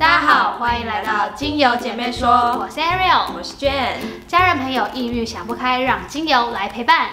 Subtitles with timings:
[0.00, 2.26] 大家好，欢迎来到精油姐妹说，
[2.58, 4.26] 我是 Ariel，我是 Jane。
[4.26, 7.10] 家人朋友抑郁想不开，让精油来陪伴。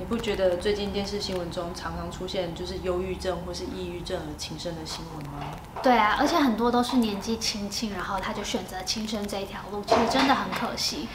[0.00, 5.46] 你不觉得最近电视新闻中常常出现就是忧郁症或是抑郁症而轻生的新闻吗？
[5.80, 11.08] 对啊，而且很多都是年纪轻轻，然后他就选择轻生这一条路，其实真的很可惜。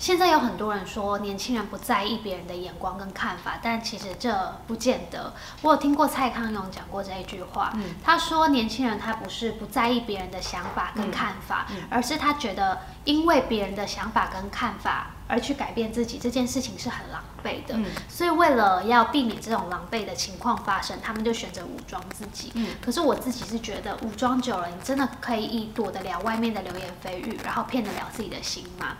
[0.00, 5.34] 现在有很多人说年轻人不在意别人的眼光跟看法，但其实这不见得。
[5.60, 7.70] 我有听过蔡康永讲过这一句话，
[8.02, 17.78] 他说年轻人他不是不在意别人的想法跟看法，而是他觉得因为别人的想法跟看法而去改变自己这件事情是很狼狈的。
[18.08, 22.50] 所以为了要避免这种狼狈的情况发生，他们就选择武装自己。
[22.80, 28.96] 可是我自己是觉得武装久了，你真的可以躲得了外面的流言蜚语，然后骗得了自己的心吗？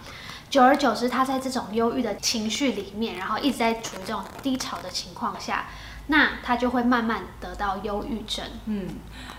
[0.50, 5.68] 久而久之，他在这种忧郁的情绪里面，然后一直在处于这种低潮的情况下，
[6.09, 8.45] 那他就会慢慢得到忧郁症。
[8.64, 8.88] 嗯，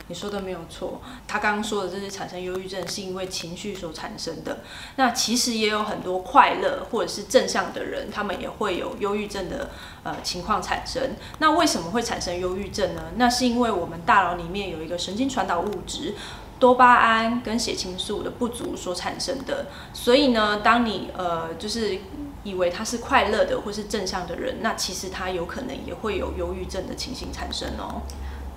[0.08, 1.02] 你说的没有错。
[1.28, 4.60] 他刚刚说的这是产生忧郁症是因为情绪所产生的。
[4.96, 9.70] 那其实也有很多快乐或者是正向的人，他们也会有忧郁症的
[10.04, 11.18] 呃情况产生。
[11.40, 13.12] 那为什么会产生忧郁症呢？
[13.18, 16.16] 那是因为我们大脑里面有一个神经传导物质。
[16.62, 21.98] 多巴胺跟血清素的不足所产生的，所以呢，当你呃就是
[22.44, 28.04] 以为他是快乐的或是正向的人，那其实他有可能也会有忧郁症的情形产生哦。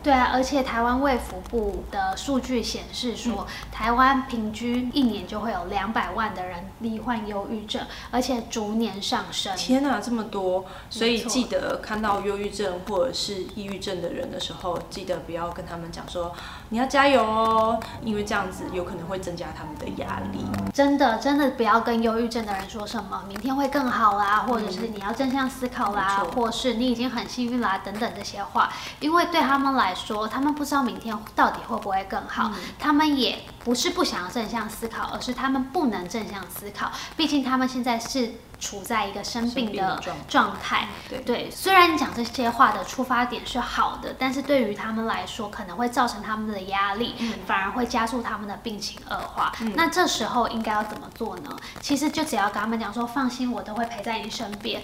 [0.04, 9.56] 对啊，而且台湾卫福部的数据显示说，台湾平均一年就会有两百万的人罹患忧郁症，而且逐年上升。
[9.56, 10.66] 天哪，这么多！
[10.90, 16.34] 所以记得看到忧郁症或者是抑郁症的人的时候，记得不要跟他们讲说
[16.68, 20.44] 你要加油哦，因为这样子有可能会增加他们的压力。
[20.74, 29.93] 真的，真的不要跟忧郁症的人说什么明天会更好啦，或者是你要正向思考啦，或是你已经很幸运啦等等这些话，因为对他们来。
[29.94, 38.32] 说他们不知道明天到底会不会更好，他们也不是不想要正向思考，而是他们不能正向思考，毕竟他们现在是。
[38.58, 40.88] 处在一个生病的状态，
[41.26, 47.14] 对，虽然你讲这些话的出发点是好的，但是对于他们来说，可能会造成他们的压力，
[47.46, 49.52] 反而会加速他们的病情恶化。
[49.74, 51.56] 那这时候应该要怎么做呢？
[51.80, 54.82] 其实就只要跟他们讲说，放心，我都会陪在你身边，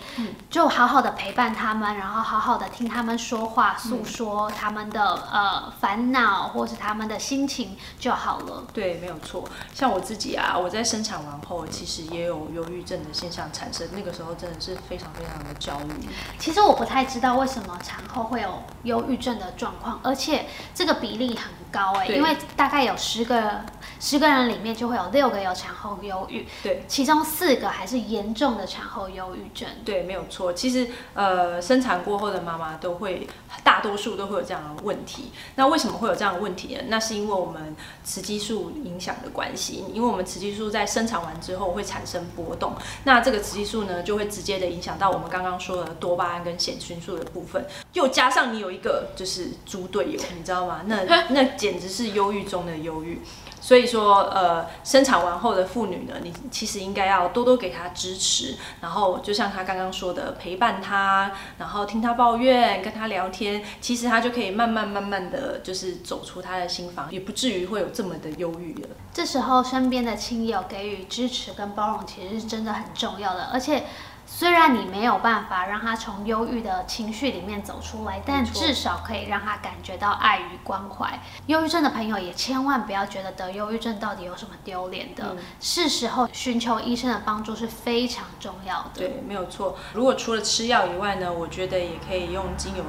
[0.50, 8.64] 就好好的陪伴他们，然后好好的听他们说话，诉说他们的呃烦恼或是他们的心情就好了。
[8.74, 9.48] 对，没有错。
[9.72, 13.86] 像我自己啊，我在生产完后，其实也有忧郁症的现象产生。
[13.92, 16.08] 那个时候真的是非常非常的焦虑。
[16.38, 23.60] 其实我不太知道为什么产后会有忧郁症的状况，而且这个比例很高哎，因为大概有十个
[23.98, 29.68] 十个人里面就会有六个有产后忧郁，对，其中四个还是严重的产后忧郁症。
[29.84, 30.52] 对，没有错。
[30.52, 33.28] 其实呃，生产过后的妈妈都会，
[33.62, 35.32] 大多数都会有这样的问题。
[35.56, 36.82] 那为什么会有这样的问题呢？
[36.88, 50.82] 那是因为我们雌激素影响的关系，因为我们雌激素在生产完之后会产生波动，那这个激素呢，就会直接的影响到我们刚刚说的多巴胺跟血清素的部分，又加上你有一个就是猪队友，你知道吗？
[50.86, 53.20] 那那简直是忧郁中的忧郁。
[53.60, 68.88] 所以说，呃，生产完后的妇女呢，你其实应该要多多给她支持，然后就像她刚刚说的，陪伴她，然后听她抱怨，跟她聊天，其实她就可以慢慢慢慢的就是走出她的心房，也不至于会有这么的忧郁了。
[69.12, 73.84] 这时候，身边的亲友给予支持跟包容，其实是真的很重要的，而且。
[74.32, 81.20] 虽然你没有办法让他从忧郁的情绪里面走出来，但至少可以让他感觉到爱与关怀。
[81.46, 88.90] 忧郁症的朋友也千万不要觉得得忧郁症到底有什么丢脸的，是时候寻求医生的帮助是非常重要的。
[88.94, 89.76] 对，没有错。
[89.92, 92.84] 如果除了吃药以外呢，我觉得也可以用精油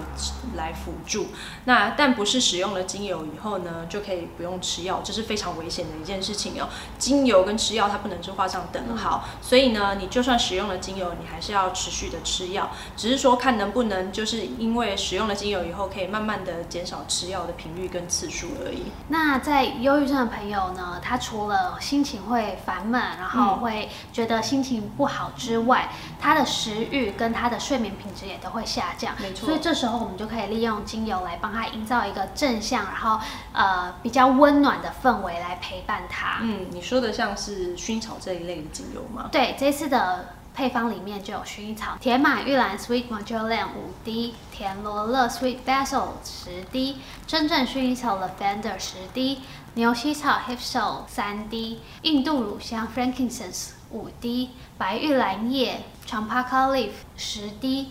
[0.55, 1.27] 来辅助。
[1.65, 6.69] 那但不是使用了精油以后呢，就可以不用吃药，这是非常危险的一件事情哦。
[6.99, 18.91] 精油跟吃药它不能是画上等号，所以呢，你就算使用了精油，你还是要持续的吃药，只是说看能不能就是因为使用了精油以后，可以慢慢的减少吃药的频率跟次数而已。
[19.07, 25.89] 那在忧郁症的朋友呢，他除了心情会烦闷，然后会觉得心情不好之外，
[26.19, 29.15] 他的食欲跟他的睡眠品质也都会下降。
[29.19, 29.45] 没错。
[29.45, 33.19] 所以这时候我们就可以利用精油来帮他营造一个正向，然后
[33.53, 36.39] 呃比较温暖的氛围来陪伴他。
[36.41, 39.29] 嗯，你说的像是薰衣草这一类的精油吗？
[39.31, 40.35] 对，这次的。
[40.53, 49.39] 配方里面就有薰衣草、铁马玉兰 （Sweet Marjoram） 五滴，田螺乐 （Sweet Basil） 十滴，真正薰衣草 （Lavender） 十滴，
[49.75, 57.89] 牛膝草 h i p s o l 三滴，印度乳香 （Frankincense） 五滴，白玉兰叶 （Champaka Leaf） 十滴。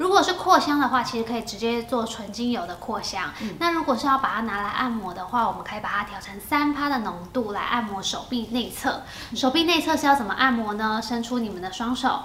[0.00, 3.34] 如果是扩香的话，其实可以直接做纯精油的扩香。
[3.58, 9.02] 那如果是要把它拿来按摩的话，我们可以把它调成三趴的浓度来按摩手臂内侧。
[9.36, 11.02] 手臂内侧是要怎么按摩呢？
[11.02, 12.22] 伸出你们的双手。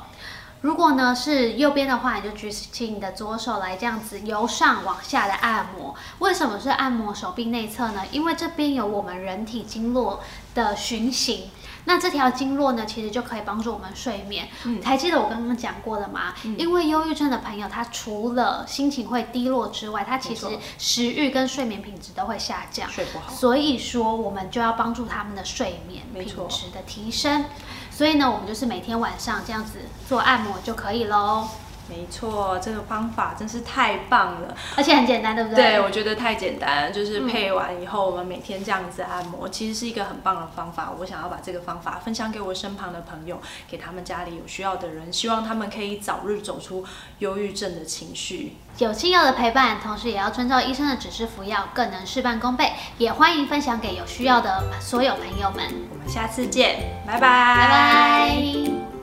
[0.62, 5.94] 如果呢是右边的话，你就举起你的左手来，这样子由上往下的按摩。
[6.20, 8.04] 为什么是按摩手臂内侧呢？
[8.10, 10.22] 因为这边有我们人体经络
[10.54, 11.50] 的循行。
[11.86, 14.48] 那这条经络呢，其实就可以帮助我们睡眠。
[14.64, 16.34] 嗯，还记得我刚刚讲过的吗？
[16.58, 20.48] 因为忧郁症的朋友，他除了心情会低落之外，他其实
[20.78, 23.32] 食欲跟睡眠品质都会下降，睡不好。
[23.32, 27.46] 所以说，我们就要帮助他们的睡眠品质的提升。
[27.92, 29.80] 所以呢，我们就是每天晚上这样子
[30.10, 31.48] 做按摩就可以喽。
[31.88, 35.64] 没错，这个方法真是太棒了，而且很简单，对不对？
[35.64, 40.92] 对，我觉得太简单，就是配完以后，我们每天这样子按摩，其实是一个很棒的方法。
[41.00, 43.40] 我想要把这个方法分享给我身旁的朋友，
[43.70, 46.84] 给他们家里有需要的人，希望他们可以早日走出
[47.20, 48.58] 忧郁症的情绪。
[48.80, 52.74] 有亲友的陪伴，同时也要遵照医生的指示服药，更能事半功倍。
[52.98, 55.66] 也欢迎分享给有需要的所有朋友们。
[55.92, 58.95] 我们下次见，拜拜，拜拜。